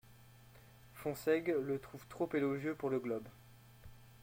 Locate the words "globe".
2.99-3.27